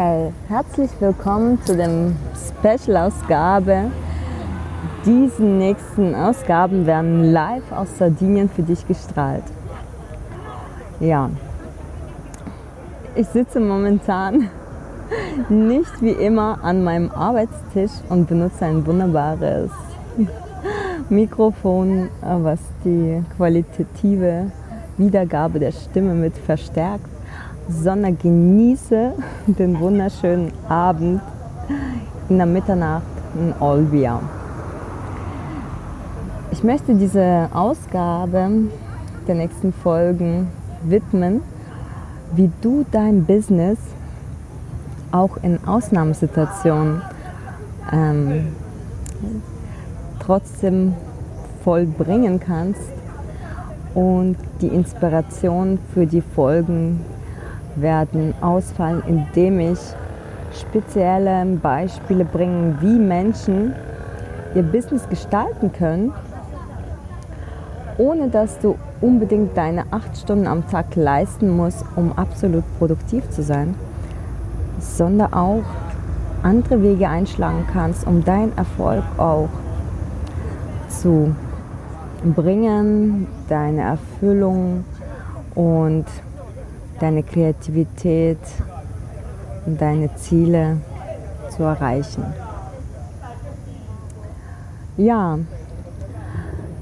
[0.00, 3.90] Hey, herzlich willkommen zu dem Special-Ausgabe.
[5.04, 9.42] Diese nächsten Ausgaben werden live aus Sardinien für dich gestrahlt.
[11.00, 11.30] Ja,
[13.16, 14.48] ich sitze momentan
[15.48, 19.72] nicht wie immer an meinem Arbeitstisch und benutze ein wunderbares
[21.08, 24.52] Mikrofon, was die qualitative
[24.96, 27.17] Wiedergabe der Stimme mit verstärkt,
[27.68, 29.12] sondern genieße
[29.46, 31.20] den wunderschönen Abend
[32.28, 33.02] in der Mitternacht
[33.34, 34.20] in Olbia.
[36.50, 38.50] Ich möchte diese Ausgabe
[39.26, 40.48] der nächsten Folgen
[40.82, 41.42] widmen,
[42.34, 43.78] wie du dein Business
[45.12, 47.02] auch in Ausnahmesituationen
[47.92, 48.48] ähm,
[50.20, 50.94] trotzdem
[51.64, 52.92] vollbringen kannst
[53.94, 57.00] und die Inspiration für die Folgen
[57.80, 59.78] werden ausfallen, indem ich
[60.52, 63.74] spezielle Beispiele bringe, wie Menschen
[64.54, 66.12] ihr Business gestalten können,
[67.98, 73.42] ohne dass du unbedingt deine acht Stunden am Tag leisten musst, um absolut produktiv zu
[73.42, 73.74] sein,
[74.78, 75.64] sondern auch
[76.42, 79.48] andere Wege einschlagen kannst, um deinen Erfolg auch
[80.88, 81.34] zu
[82.24, 84.84] bringen, deine Erfüllung
[85.54, 86.04] und
[87.00, 88.38] deine Kreativität
[89.66, 90.78] und deine Ziele
[91.50, 92.24] zu erreichen.
[94.96, 95.38] Ja,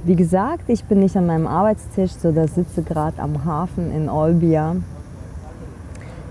[0.04, 4.76] wie gesagt, ich bin nicht an meinem Arbeitstisch, sondern sitze gerade am Hafen in Olbia.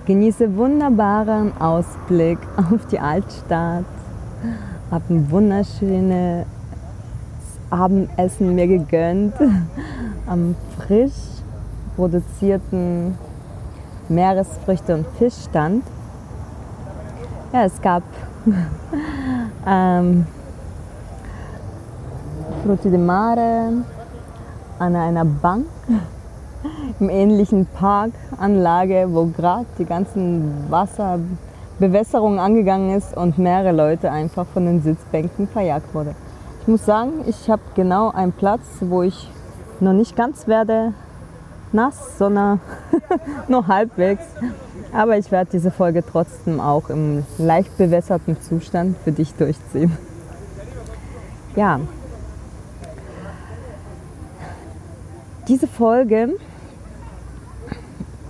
[0.05, 3.85] Genieße wunderbaren Ausblick auf die Altstadt.
[4.91, 6.45] Habe ein wunderschönes
[7.69, 9.33] Abendessen mir gegönnt
[10.27, 11.41] am frisch
[11.95, 13.17] produzierten
[14.09, 15.83] Meeresfrüchte- und Fischstand.
[17.53, 18.03] Ja, es gab
[19.67, 20.25] ähm,
[22.63, 23.71] Frutti di Mare
[24.79, 25.65] an einer Bank
[26.99, 34.65] im ähnlichen Parkanlage, wo gerade die ganzen Wasserbewässerung angegangen ist und mehrere Leute einfach von
[34.65, 36.15] den Sitzbänken verjagt wurde.
[36.61, 39.29] Ich muss sagen, ich habe genau einen Platz, wo ich
[39.79, 40.93] noch nicht ganz werde
[41.75, 42.59] nass, sondern
[43.47, 44.23] nur halbwegs.
[44.93, 49.95] Aber ich werde diese Folge trotzdem auch im leicht bewässerten Zustand für dich durchziehen.
[51.55, 51.79] Ja,
[55.47, 56.29] diese Folge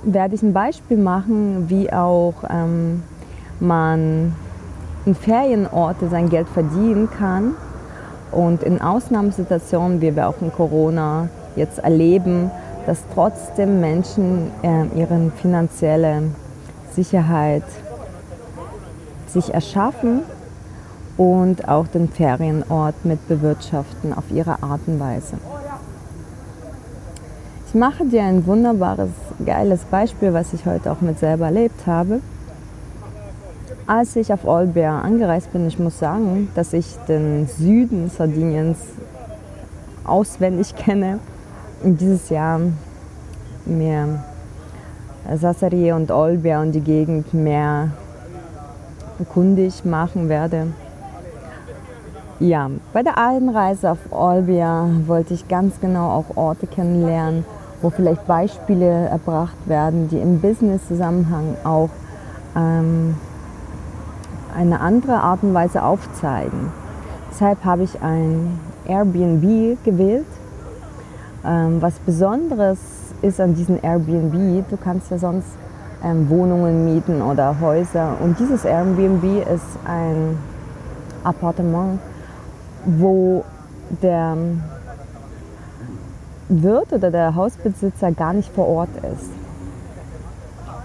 [0.04, 3.04] werde ich ein Beispiel machen, wie auch ähm,
[3.60, 4.36] man
[5.06, 7.56] in Ferienorte sein Geld verdienen kann
[8.32, 12.52] und in Ausnahmesituationen, wie wir auch in Corona jetzt erleben,
[12.86, 16.24] dass trotzdem Menschen äh, ihre finanzielle
[16.92, 17.64] Sicherheit
[19.28, 20.22] sich erschaffen
[21.18, 25.38] und auch den Ferienort mit bewirtschaften auf ihre Art und Weise.
[27.68, 29.10] Ich mache dir ein wunderbares,
[29.46, 32.22] geiles Beispiel, was ich heute auch mit selber erlebt habe.
[33.88, 38.78] Als ich auf Olbia angereist bin, ich muss sagen, dass ich den Süden Sardiniens
[40.06, 41.20] auswendig kenne
[41.84, 42.60] dieses Jahr
[43.66, 44.24] mir
[45.36, 47.90] Sassari und Olbia und die Gegend mehr
[49.34, 50.68] kundig machen werde.
[52.40, 57.46] Ja, bei der Einreise auf Olbia wollte ich ganz genau auch Orte kennenlernen,
[57.82, 61.90] wo vielleicht Beispiele erbracht werden, die im Business-Zusammenhang auch
[62.56, 63.16] ähm,
[64.56, 66.72] eine andere Art und Weise aufzeigen.
[67.32, 70.26] Deshalb habe ich ein Airbnb gewählt.
[71.46, 72.80] Ähm, was Besonderes
[73.22, 75.48] ist an diesem Airbnb, du kannst ja sonst
[76.04, 78.18] ähm, Wohnungen mieten oder Häuser.
[78.22, 80.38] Und dieses Airbnb ist ein
[81.24, 82.00] Appartement,
[82.86, 83.44] wo
[84.02, 84.36] der
[86.50, 89.30] Wirt oder der Hausbesitzer gar nicht vor Ort ist.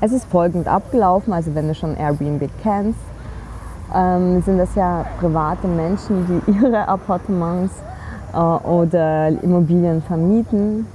[0.02, 2.98] Es ist folgend abgelaufen, also wenn du schon Airbnb kennst,
[3.94, 7.74] ähm, sind das ja private Menschen, die ihre Appartements
[8.32, 10.86] oder Immobilien vermieten,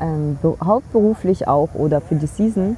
[0.00, 2.76] ähm, hauptberuflich auch oder für die Season.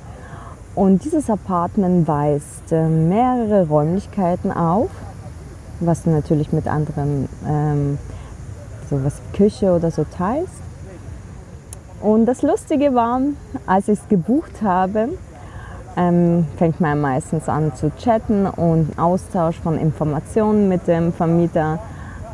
[0.74, 4.90] Und dieses Apartment weist äh, mehrere Räumlichkeiten auf
[5.86, 7.98] was du natürlich mit anderen, ähm,
[8.88, 10.62] so was Küche oder so teilst.
[12.00, 13.20] Und das Lustige war,
[13.66, 15.10] als ich es gebucht habe,
[15.96, 21.78] ähm, fängt man meistens an zu chatten und Austausch von Informationen mit dem Vermieter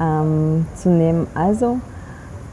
[0.00, 1.26] ähm, zu nehmen.
[1.34, 1.78] Also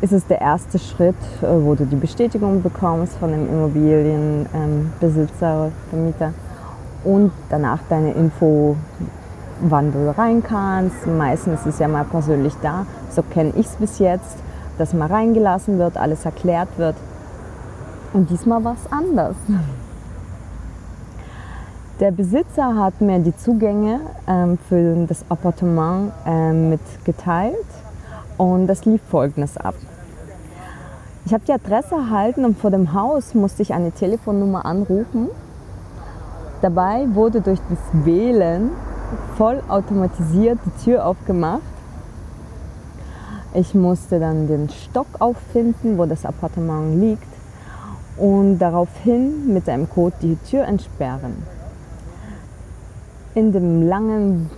[0.01, 5.71] ist es der erste Schritt, äh, wo du die Bestätigung bekommst von dem Immobilienbesitzer, ähm,
[5.89, 6.33] Vermieter
[7.03, 8.75] und danach deine Info,
[9.61, 11.07] wann du rein kannst.
[11.07, 14.35] Meistens ist es ja mal persönlich da, so kenne ich es bis jetzt,
[14.77, 16.95] dass man reingelassen wird, alles erklärt wird.
[18.13, 19.35] Und diesmal war es anders.
[22.01, 27.55] Der Besitzer hat mir die Zugänge ähm, für das Appartement ähm, mitgeteilt
[28.37, 29.75] und das lief folgendes ab.
[31.25, 35.29] Ich habe die Adresse erhalten und vor dem Haus musste ich eine Telefonnummer anrufen.
[36.61, 38.71] Dabei wurde durch das Wählen
[39.37, 41.61] voll automatisiert die Tür aufgemacht.
[43.53, 47.23] Ich musste dann den Stock auffinden, wo das Appartement liegt
[48.17, 51.54] und daraufhin mit einem Code die Tür entsperren
[53.35, 54.49] in dem langen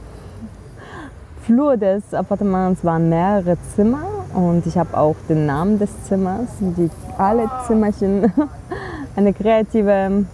[1.42, 4.04] Flur des Appartements waren mehrere Zimmer
[4.34, 8.32] und ich habe auch den Namen des Zimmers, die alle Zimmerchen
[9.16, 10.26] eine kreative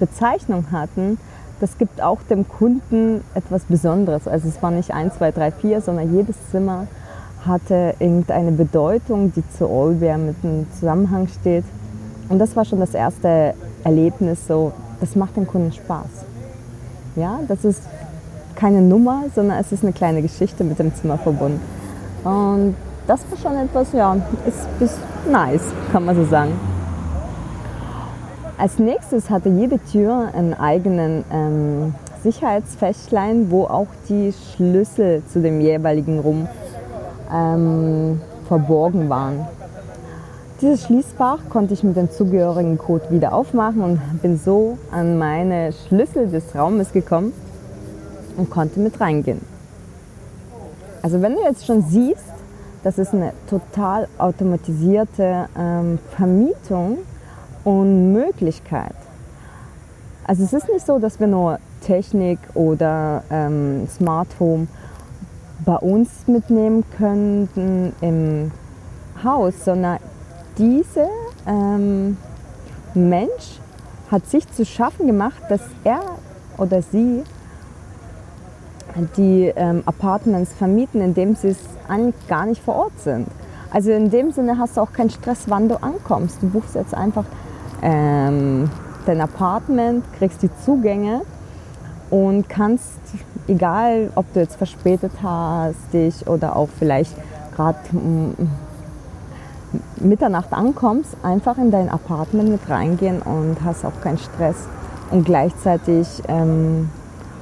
[0.00, 1.18] Bezeichnung hatten.
[1.60, 4.26] Das gibt auch dem Kunden etwas Besonderes.
[4.26, 6.88] Also es war nicht 1, 2, 3, 4, sondern jedes Zimmer
[7.46, 11.64] hatte irgendeine Bedeutung, die zu Olbia mit einem Zusammenhang steht.
[12.28, 13.54] Und das war schon das erste
[13.84, 16.31] Erlebnis, so, das macht dem Kunden Spaß.
[17.16, 17.82] Ja, das ist
[18.54, 21.60] keine Nummer, sondern es ist eine kleine Geschichte mit dem Zimmer verbunden.
[22.24, 22.74] Und
[23.06, 24.16] das war schon etwas, ja,
[24.46, 24.98] ist, ist
[25.30, 26.52] nice, kann man so sagen.
[28.56, 35.60] Als nächstes hatte jede Tür einen eigenen ähm, Sicherheitsfächlein, wo auch die Schlüssel zu dem
[35.60, 36.46] jeweiligen Rum
[37.34, 39.46] ähm, verborgen waren.
[40.62, 45.72] Dieses Schließfach konnte ich mit dem zugehörigen Code wieder aufmachen und bin so an meine
[45.72, 47.32] Schlüssel des Raumes gekommen
[48.36, 49.40] und konnte mit reingehen.
[51.02, 52.22] Also wenn du jetzt schon siehst,
[52.84, 56.98] das ist eine total automatisierte ähm, Vermietung
[57.64, 58.94] und Möglichkeit.
[60.24, 64.68] Also es ist nicht so, dass wir nur Technik oder ähm, Smart Home
[65.64, 68.52] bei uns mitnehmen könnten im
[69.24, 69.98] Haus, sondern
[70.58, 71.08] dieser
[71.46, 72.16] ähm,
[72.94, 73.60] Mensch
[74.10, 76.02] hat sich zu schaffen gemacht, dass er
[76.58, 77.22] oder sie
[79.16, 81.58] die ähm, Apartments vermieten, indem sie es
[81.88, 83.26] eigentlich gar nicht vor Ort sind.
[83.70, 86.42] Also in dem Sinne hast du auch keinen Stress, wann du ankommst.
[86.42, 87.24] Du buchst jetzt einfach
[87.80, 88.68] ähm,
[89.06, 91.22] dein Apartment, kriegst die Zugänge
[92.10, 93.00] und kannst,
[93.48, 97.14] egal ob du jetzt verspätet hast dich oder auch vielleicht
[97.56, 97.78] gerade
[99.96, 104.56] Mitternacht ankommst, einfach in dein Apartment mit reingehen und hast auch keinen Stress
[105.10, 106.90] und gleichzeitig ähm,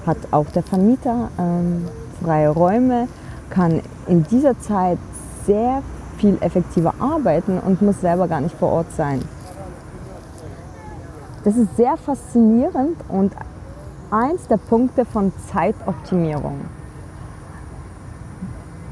[0.07, 1.87] hat auch der Vermieter ähm,
[2.23, 3.09] freie Räume,
[3.49, 4.99] kann in dieser Zeit
[5.47, 5.83] sehr
[6.19, 9.23] viel effektiver arbeiten und muss selber gar nicht vor Ort sein.
[11.45, 13.33] Das ist sehr faszinierend und
[14.11, 16.61] eins der Punkte von Zeitoptimierung.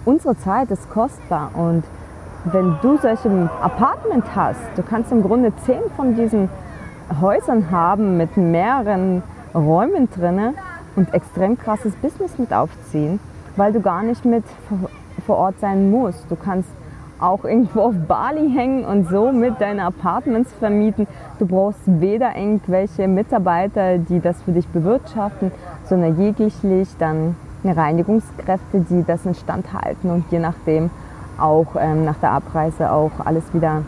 [0.06, 1.84] Unsere Zeit ist kostbar und
[2.52, 6.48] wenn du solche Apartment hast, du kannst im Grunde zehn von diesen
[7.20, 9.22] Häusern haben mit mehreren
[9.54, 10.54] Räumen drinnen
[10.96, 13.18] und extrem krasses Business mit aufziehen,
[13.56, 14.44] weil du gar nicht mit
[15.26, 16.30] vor Ort sein musst.
[16.30, 16.68] Du kannst
[17.18, 21.06] auch irgendwo auf Bali hängen und so mit deinen Apartments vermieten.
[21.38, 25.50] Du brauchst weder irgendwelche Mitarbeiter, die das für dich bewirtschaften,
[25.84, 26.54] sondern jeglich
[26.98, 30.90] dann Reinigungskräfte, die das instand halten und je nachdem
[31.38, 33.82] auch ähm, nach der Abreise auch alles wieder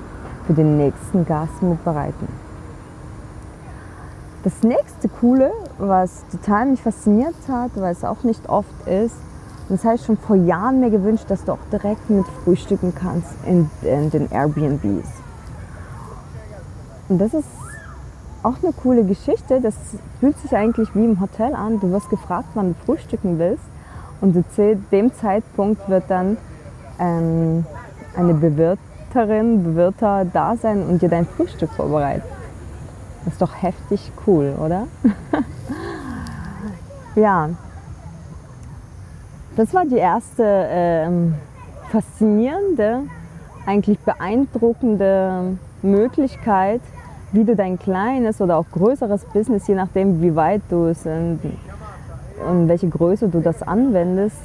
[0.47, 2.28] für den nächsten Gast mitbereiten.
[4.42, 9.16] Das nächste Coole, was total mich fasziniert hat, weil es auch nicht oft ist,
[9.69, 12.92] und das habe ich schon vor Jahren mir gewünscht, dass du auch direkt mit frühstücken
[12.92, 15.09] kannst in, in den Airbnbs.
[17.09, 17.47] Und das ist
[18.42, 19.61] auch eine coole Geschichte.
[19.61, 19.75] Das
[20.19, 21.78] fühlt sich eigentlich wie im Hotel an.
[21.78, 23.62] Du wirst gefragt, wann du frühstücken willst.
[24.21, 26.37] Und zu dem Zeitpunkt wird dann
[27.00, 27.64] ähm,
[28.16, 32.23] eine Bewirterin, Bewirter da sein und dir dein Frühstück vorbereiten.
[33.25, 34.87] Das ist doch heftig cool, oder?
[37.14, 37.50] ja,
[39.57, 41.35] das war die erste ähm,
[41.90, 43.02] faszinierende,
[43.66, 46.80] eigentlich beeindruckende Möglichkeit,
[47.33, 52.69] wie du dein kleines oder auch größeres Business, je nachdem wie weit du es und
[52.69, 54.40] welche Größe du das anwendest,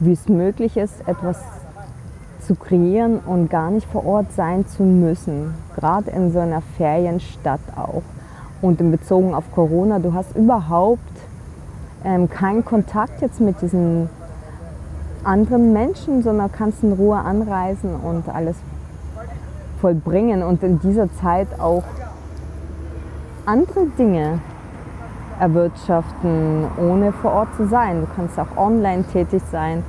[0.00, 1.40] wie es möglich ist, etwas
[2.46, 5.54] zu kreieren und gar nicht vor Ort sein zu müssen.
[5.74, 8.02] Gerade in so einer Ferienstadt auch.
[8.62, 11.00] Und in Bezogen auf Corona, du hast überhaupt
[12.04, 14.08] ähm, keinen Kontakt jetzt mit diesen
[15.24, 18.56] anderen Menschen, sondern kannst in Ruhe anreisen und alles
[19.80, 21.82] vollbringen und in dieser Zeit auch
[23.44, 24.38] andere Dinge
[25.38, 28.00] erwirtschaften, ohne vor Ort zu sein.
[28.00, 29.82] Du kannst auch online tätig sein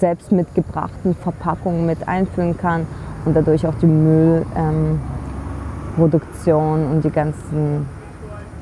[0.00, 2.88] selbst mitgebrachten Verpackungen mit einfüllen kann
[3.24, 7.86] und dadurch auch die Müllproduktion ähm, und die ganzen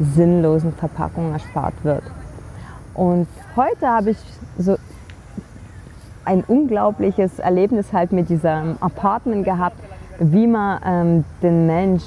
[0.01, 2.03] sinnlosen Verpackungen erspart wird.
[2.95, 3.27] Und
[3.57, 4.19] heute habe ich
[4.59, 4.77] so
[6.25, 9.79] ein unglaubliches Erlebnis halt mit diesem Apartment gehabt,
[10.19, 12.05] wie man ähm, den Mensch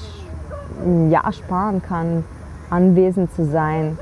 [0.83, 2.23] ein Jahr sparen kann,
[2.69, 3.97] anwesend zu sein,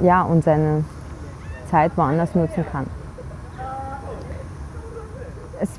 [0.00, 0.84] ja, und seine
[1.70, 2.86] Zeit woanders nutzen kann.
[5.60, 5.70] Es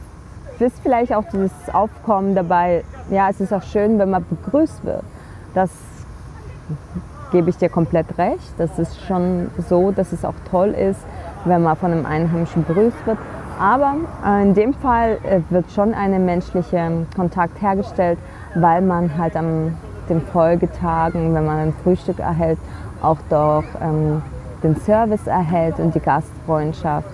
[0.62, 5.04] ist vielleicht auch dieses Aufkommen dabei, ja, es ist auch schön, wenn man begrüßt wird.
[5.54, 5.70] Das
[7.32, 8.54] gebe ich dir komplett recht.
[8.58, 11.00] Das ist schon so, dass es auch toll ist,
[11.46, 13.18] wenn man von einem Einheimischen begrüßt wird.
[13.60, 18.18] Aber äh, in dem Fall äh, wird schon ein menschlicher Kontakt hergestellt,
[18.56, 19.78] weil man halt an
[20.10, 22.58] den Folgetagen, wenn man ein Frühstück erhält,
[23.02, 24.22] auch doch ähm,
[24.64, 27.10] den Service erhält und die Gastfreundschaft.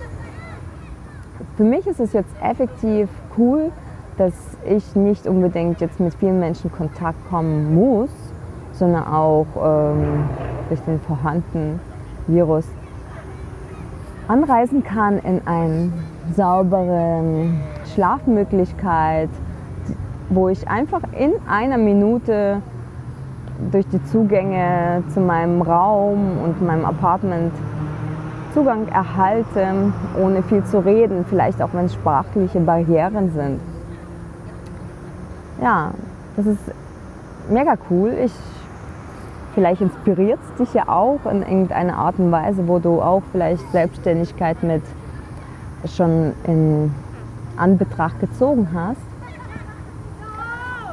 [1.56, 3.70] Für mich ist es jetzt effektiv cool,
[4.16, 8.10] dass ich nicht unbedingt jetzt mit vielen Menschen Kontakt kommen muss,
[8.72, 10.24] sondern auch ähm,
[10.68, 11.80] durch den vorhandenen
[12.26, 12.66] Virus
[14.28, 15.92] anreisen kann in eine
[16.34, 17.22] saubere
[17.94, 19.30] Schlafmöglichkeit,
[20.28, 22.60] wo ich einfach in einer Minute
[23.70, 27.52] durch die Zugänge zu meinem Raum und meinem Apartment
[28.56, 33.60] Zugang erhalte, ohne viel zu reden, vielleicht auch wenn sprachliche Barrieren sind.
[35.62, 35.90] Ja,
[36.38, 36.60] das ist
[37.50, 38.14] mega cool.
[38.24, 38.32] Ich,
[39.54, 43.70] vielleicht inspiriert es dich ja auch in irgendeiner Art und Weise, wo du auch vielleicht
[43.72, 44.82] Selbstständigkeit mit
[45.94, 46.94] schon in
[47.58, 48.96] Anbetracht gezogen hast.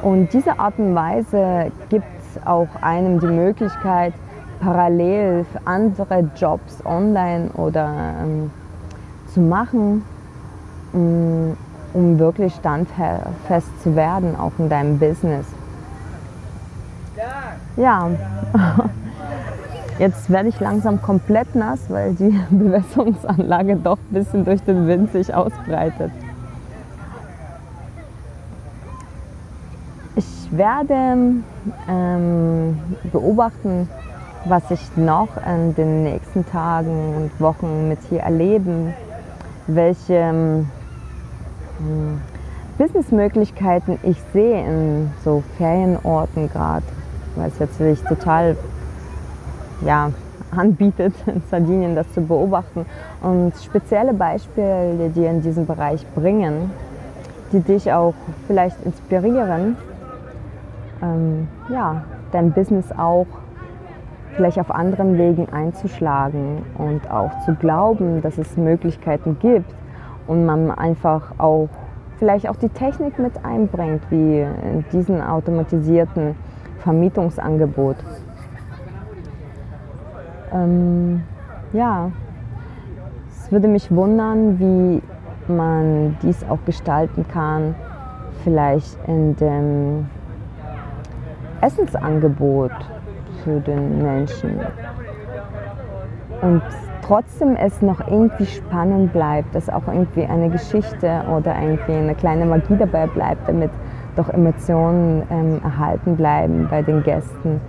[0.04, 2.04] Und diese Art und Weise gibt
[2.44, 4.12] auch einem die Möglichkeit,
[4.60, 7.92] parallel andere Jobs online oder
[8.22, 8.50] ähm,
[9.32, 10.04] zu machen,
[10.92, 11.56] um,
[11.92, 15.46] um wirklich standfest zu werden, auch in deinem Business.
[17.76, 18.08] Ja,
[19.98, 25.12] jetzt werde ich langsam komplett nass, weil die Bewässerungsanlage doch ein bisschen durch den Wind
[25.12, 26.12] sich ausbreitet.
[30.56, 31.42] werde
[31.88, 32.78] ähm,
[33.12, 33.88] beobachten,
[34.44, 38.94] was ich noch in den nächsten Tagen und Wochen mit hier erleben,
[39.66, 40.68] welche ähm,
[42.76, 46.84] Businessmöglichkeiten ich sehe in so Ferienorten gerade,
[47.36, 48.56] weil es jetzt sich total
[49.80, 50.10] ja,
[50.54, 52.86] anbietet, in Sardinien das zu beobachten.
[53.22, 56.70] Und spezielle Beispiele, die in diesem Bereich bringen,
[57.52, 58.14] die dich auch
[58.46, 59.76] vielleicht inspirieren
[61.02, 63.26] ähm, ja, dein Business auch
[64.36, 69.74] vielleicht auf anderen Wegen einzuschlagen und auch zu glauben, dass es Möglichkeiten gibt
[70.26, 71.68] und man einfach auch
[72.18, 74.46] vielleicht auch die Technik mit einbringt, wie
[74.92, 76.34] diesen automatisierten
[76.78, 77.96] Vermietungsangebot.
[80.52, 81.22] Ähm,
[81.72, 82.10] ja,
[83.28, 85.02] es würde mich wundern, wie
[85.52, 87.74] man dies auch gestalten kann,
[88.42, 90.06] vielleicht in dem
[91.60, 92.72] Essensangebot
[93.44, 94.60] für den Menschen.
[96.42, 96.62] Und
[97.02, 102.46] trotzdem es noch irgendwie spannend bleibt, dass auch irgendwie eine Geschichte oder irgendwie eine kleine
[102.46, 103.70] Magie dabei bleibt, damit
[104.16, 107.60] doch Emotionen ähm, erhalten bleiben bei den Gästen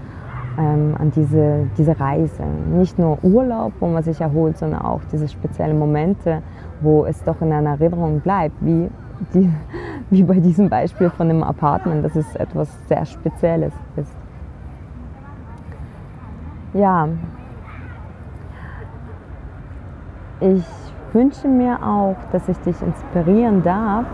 [0.58, 2.44] ähm, an diese, diese Reise.
[2.72, 6.42] Nicht nur Urlaub, wo man sich erholt, sondern auch diese speziellen Momente,
[6.82, 8.90] wo es doch in einer Erinnerung bleibt, wie,
[9.34, 9.50] die,
[10.10, 14.25] wie bei diesem Beispiel von dem Apartment, dass es etwas sehr Spezielles ist.
[16.76, 17.08] Ja,
[20.42, 20.66] ich
[21.14, 24.06] wünsche mir auch, dass ich dich inspirieren darf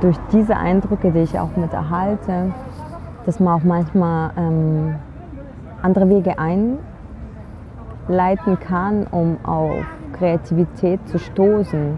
[0.00, 2.52] durch diese Eindrücke, die ich auch mit erhalte,
[3.24, 4.96] dass man auch manchmal ähm,
[5.80, 6.34] andere Wege
[8.08, 9.84] einleiten kann, um auf
[10.18, 11.96] Kreativität zu stoßen.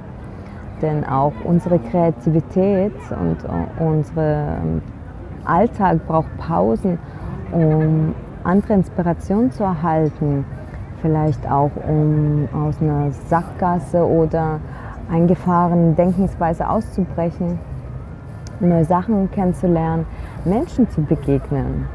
[0.82, 4.82] Denn auch unsere Kreativität und uh, unser ähm,
[5.46, 6.98] Alltag braucht Pausen,
[7.52, 8.14] um
[8.44, 10.44] andere Inspirationen zu erhalten.
[11.00, 14.60] Vielleicht auch, um aus einer Sackgasse oder
[15.10, 17.58] eingefahrenen Denkensweise auszubrechen,
[18.60, 20.06] neue Sachen kennenzulernen,
[20.44, 21.86] Menschen zu begegnen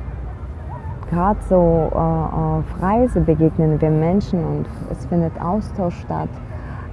[1.10, 6.30] gerade so äh, auf Reise begegnen wir Menschen und es findet Austausch statt.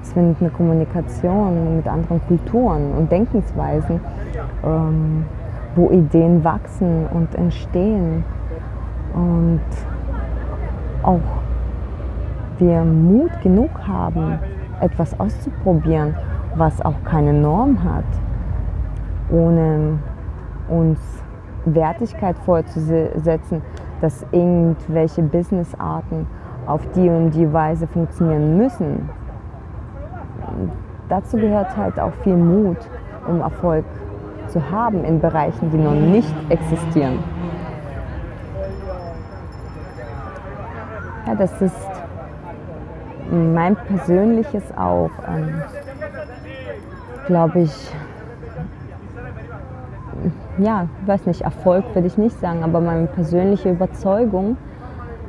[0.02, 4.00] Es findet eine Kommunikation mit anderen Kulturen und Denkensweisen,
[4.62, 5.24] ähm,
[5.74, 8.24] wo Ideen wachsen und entstehen.
[9.14, 9.60] Und
[11.02, 11.20] auch
[12.58, 14.38] wir Mut genug haben,
[14.80, 16.14] etwas auszuprobieren,
[16.56, 18.04] was auch keine Norm hat,
[19.30, 19.98] ohne
[20.68, 21.00] uns
[21.64, 23.62] Wertigkeit vorzusetzen,
[24.00, 26.26] dass irgendwelche Businessarten
[26.66, 29.08] auf die und die Weise funktionieren müssen.
[31.08, 32.78] Dazu gehört halt auch viel Mut,
[33.28, 33.84] um Erfolg
[34.48, 37.18] zu haben in Bereichen, die noch nicht existieren.
[41.26, 41.90] Ja, das ist
[43.30, 45.62] mein persönliches auch, ähm,
[47.26, 47.94] glaube ich,
[50.58, 54.56] ja, weiß nicht, Erfolg würde ich nicht sagen, aber meine persönliche Überzeugung,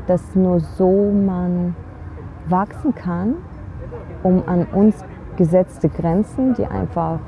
[0.07, 1.75] dass nur so man
[2.47, 3.35] wachsen kann,
[4.23, 5.03] um an uns
[5.37, 7.19] gesetzte Grenzen, die einfach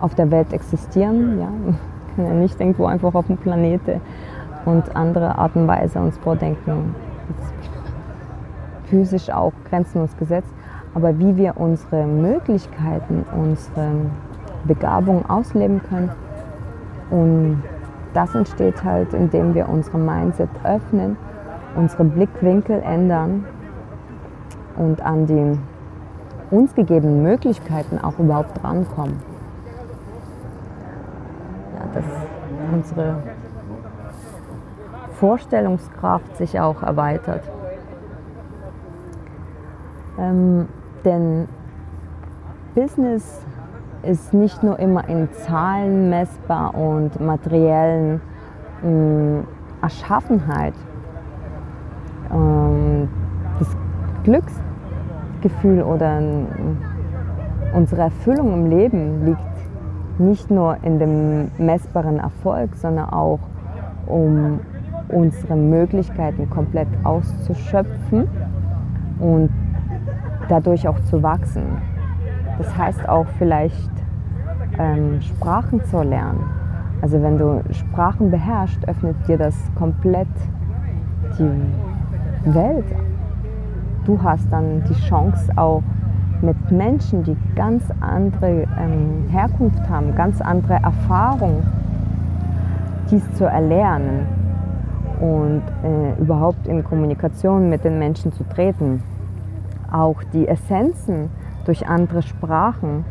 [0.00, 1.48] auf der Welt existieren, ja,
[2.16, 4.00] kann ja nicht irgendwo einfach auf dem Planeten
[4.64, 6.94] und andere Art und Weise uns vordenken,
[8.86, 10.52] physisch auch grenzenlos gesetzt,
[10.94, 13.90] aber wie wir unsere Möglichkeiten, unsere
[14.64, 16.10] Begabung ausleben können,
[17.10, 17.62] und
[18.14, 21.16] das entsteht halt, indem wir unsere Mindset öffnen,
[21.76, 23.44] unsere Blickwinkel ändern
[24.76, 25.58] und an die
[26.50, 29.16] uns gegebenen Möglichkeiten auch überhaupt drankommen.
[31.74, 32.04] Ja, dass
[32.72, 33.16] unsere
[35.14, 37.42] Vorstellungskraft sich auch erweitert.
[40.18, 40.68] Ähm,
[41.04, 41.48] denn
[42.74, 43.44] Business
[44.02, 48.20] ist nicht nur immer in Zahlen messbar und materiellen
[48.82, 50.74] äh, Erschaffenheit.
[52.32, 53.08] Ähm,
[53.58, 53.76] das
[54.24, 56.20] Glücksgefühl oder
[57.74, 59.40] unsere Erfüllung im Leben liegt
[60.18, 63.40] nicht nur in dem messbaren Erfolg, sondern auch
[64.06, 64.60] um
[65.08, 68.28] unsere Möglichkeiten komplett auszuschöpfen
[69.18, 69.50] und
[70.48, 71.78] dadurch auch zu wachsen.
[72.58, 73.90] Das heißt auch vielleicht
[74.78, 76.44] ähm, Sprachen zu lernen.
[77.02, 80.28] Also wenn du Sprachen beherrschst, öffnet dir das komplett
[81.38, 82.86] die Welt.
[84.04, 85.82] Du hast dann die Chance auch
[86.42, 91.66] mit Menschen, die ganz andere ähm, Herkunft haben, ganz andere Erfahrungen,
[93.10, 94.26] dies zu erlernen
[95.20, 99.02] und äh, überhaupt in Kommunikation mit den Menschen zu treten.
[99.94, 101.30] Auch die Essenzen
[101.66, 103.04] durch andere Sprachen,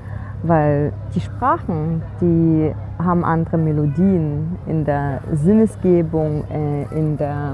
[0.43, 7.53] weil die Sprachen, die haben andere Melodien in der Sinnesgebung, äh, in der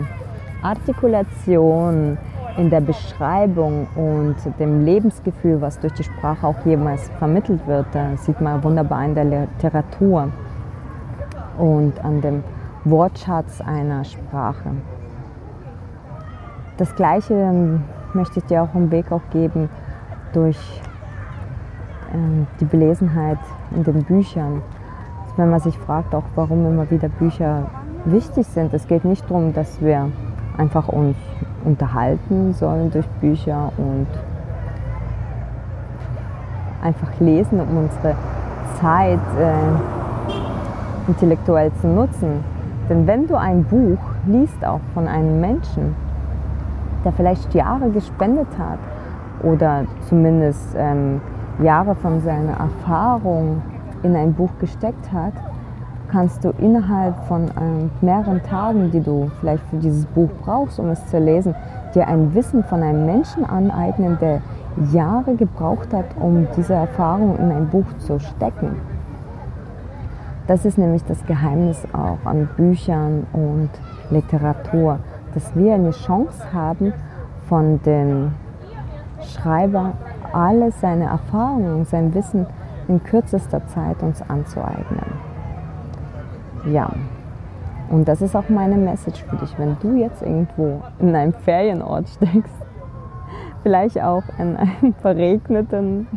[0.63, 2.17] Artikulation,
[2.57, 7.85] in der Beschreibung und dem Lebensgefühl, was durch die Sprache auch jemals vermittelt wird.
[7.91, 10.29] Da sieht man wunderbar in der Literatur
[11.59, 12.43] und an dem
[12.83, 14.71] Wortschatz einer Sprache.
[16.77, 17.83] Das Gleiche ähm,
[18.15, 19.69] möchte ich dir auch im Weg auch geben
[20.33, 20.57] durch
[22.13, 23.39] ähm, die Belesenheit
[23.75, 24.61] in den Büchern,
[25.37, 27.67] wenn man sich fragt, auch warum immer wieder Bücher
[28.05, 28.73] wichtig sind.
[28.73, 30.11] Es geht nicht darum, dass wir
[30.57, 31.15] einfach uns
[31.63, 34.07] unterhalten sollen durch Bücher und
[36.81, 38.15] einfach lesen, um unsere
[38.79, 42.43] Zeit äh, intellektuell zu nutzen.
[42.89, 45.95] Denn wenn du ein Buch liest, auch von einem Menschen,
[47.03, 48.79] der vielleicht Jahre gespendet hat
[49.43, 51.21] oder zumindest ähm,
[51.61, 53.61] Jahre von seiner Erfahrung
[54.03, 55.33] in ein Buch gesteckt hat,
[56.09, 60.89] kannst du innerhalb von ähm, mehreren Tagen, die du vielleicht für dieses Buch brauchst, um
[60.89, 61.53] es zu lesen,
[61.93, 64.41] dir ein Wissen von einem Menschen aneignen, der
[64.91, 68.77] Jahre gebraucht hat, um diese Erfahrung in ein Buch zu stecken.
[70.47, 73.69] Das ist nämlich das Geheimnis auch an Büchern und
[74.09, 74.99] Literatur,
[75.33, 76.93] dass wir eine Chance haben,
[77.47, 78.31] von dem
[79.21, 79.93] Schreiber
[80.31, 82.45] alle seine Erfahrungen, sein Wissen
[82.87, 85.05] in kürzester Zeit uns anzueignen.
[86.65, 86.91] Ja,
[87.89, 92.07] und das ist auch meine Message für dich, wenn du jetzt irgendwo in einem Ferienort
[92.09, 92.53] steckst,
[93.63, 96.07] vielleicht auch in einem verregneten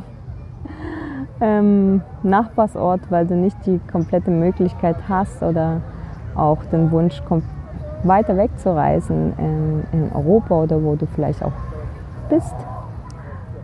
[1.40, 5.80] ähm, Nachbarsort, weil du nicht die komplette Möglichkeit hast oder
[6.34, 7.22] auch den Wunsch,
[8.02, 11.52] weiter wegzureisen in, in Europa oder wo du vielleicht auch
[12.28, 12.54] bist,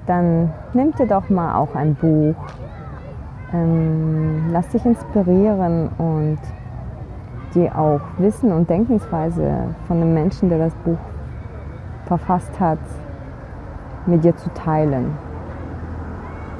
[0.06, 2.34] dann nimm dir doch mal auch ein Buch,
[3.52, 6.38] ähm, lass dich inspirieren und
[7.54, 10.98] die auch Wissen und Denkensweise von dem Menschen, der das Buch
[12.06, 12.78] verfasst hat,
[14.06, 15.16] mit dir zu teilen.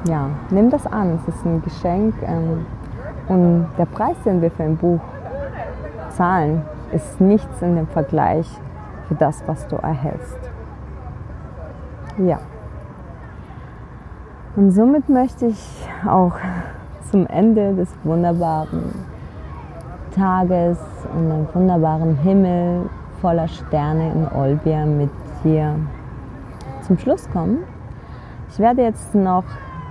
[0.07, 2.65] Ja, nimm das an, es ist ein Geschenk ähm,
[3.27, 5.01] und der Preis, den wir für ein Buch
[6.09, 8.47] zahlen, ist nichts in dem Vergleich
[9.07, 10.39] für das, was du erhältst.
[12.17, 12.39] Ja.
[14.55, 16.33] Und somit möchte ich auch
[17.11, 18.93] zum Ende des wunderbaren
[20.15, 20.77] Tages
[21.13, 22.89] und einem wunderbaren Himmel
[23.21, 25.09] voller Sterne in Olbia mit
[25.43, 25.75] dir
[26.81, 27.59] zum Schluss kommen.
[28.49, 29.43] Ich werde jetzt noch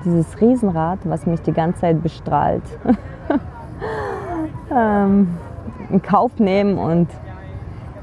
[0.05, 2.63] dieses Riesenrad, was mich die ganze Zeit bestrahlt,
[4.75, 5.29] ähm,
[5.91, 7.09] in Kauf nehmen und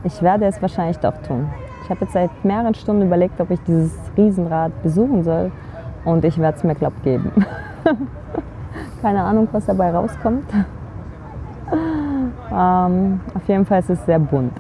[0.04, 1.50] ich werde es wahrscheinlich doch tun.
[1.84, 5.52] Ich habe jetzt seit mehreren Stunden überlegt, ob ich dieses Riesenrad besuchen soll
[6.04, 7.32] und ich werde es mir, glaube geben.
[9.02, 10.46] Keine Ahnung, was dabei rauskommt.
[12.52, 14.54] Ähm, auf jeden Fall ist es sehr bunt.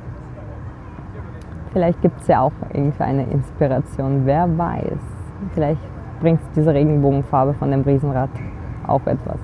[1.72, 4.98] Vielleicht gibt es ja auch irgendeine Inspiration, wer weiß.
[5.54, 5.82] Vielleicht
[6.20, 8.30] bringt diese Regenbogenfarbe von dem Riesenrad
[8.88, 9.38] auch etwas.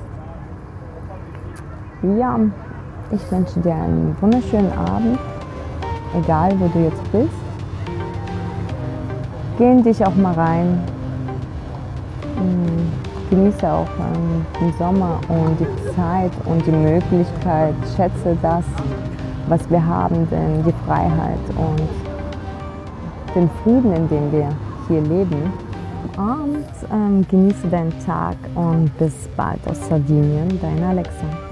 [2.02, 2.40] Ja,
[3.12, 5.20] ich wünsche dir einen wunderschönen Abend,
[6.18, 7.30] egal wo du jetzt bist.
[9.58, 10.84] Geh in dich auch mal rein.
[12.38, 12.72] Hm
[13.32, 18.66] genieße auch ähm, den Sommer und die Zeit und die Möglichkeit, schätze das,
[19.48, 21.90] was wir haben, denn die Freiheit und
[23.34, 24.50] den Frieden, in dem wir
[24.88, 25.54] hier leben.
[26.18, 31.51] Und ähm, genieße deinen Tag und bis bald aus Sardinien, dein Alexa.